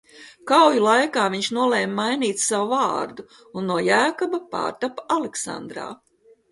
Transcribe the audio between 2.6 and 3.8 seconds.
vārdu un no